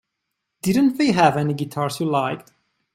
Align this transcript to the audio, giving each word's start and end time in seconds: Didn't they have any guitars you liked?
Didn't 0.63 0.97
they 0.97 1.11
have 1.11 1.37
any 1.37 1.53
guitars 1.53 1.99
you 1.99 2.07
liked? 2.07 2.51